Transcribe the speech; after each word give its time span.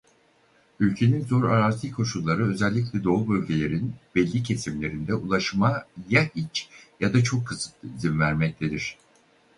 Ülkenin 0.79 1.21
zor 1.25 1.43
arazi 1.49 1.91
koşulları 1.91 2.47
özellikle 2.47 3.03
doğu 3.03 3.29
bölgelerin 3.29 3.93
belli 4.15 4.43
kesimlerinde 4.43 5.15
ulaşıma 5.15 5.83
ya 6.09 6.29
hiç 6.35 6.69
ya 6.99 7.13
da 7.13 7.23
çok 7.23 7.47
kısıtlı 7.47 7.89
izin 7.97 8.19
vermektedir. 8.19 8.97